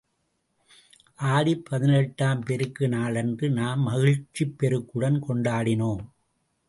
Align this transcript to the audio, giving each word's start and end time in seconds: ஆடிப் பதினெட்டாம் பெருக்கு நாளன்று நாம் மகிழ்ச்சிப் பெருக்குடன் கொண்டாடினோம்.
ஆடிப் 1.15 1.65
பதினெட்டாம் 1.69 2.41
பெருக்கு 2.41 2.87
நாளன்று 2.87 3.49
நாம் 3.49 3.81
மகிழ்ச்சிப் 3.81 4.55
பெருக்குடன் 4.59 5.19
கொண்டாடினோம். 5.29 6.03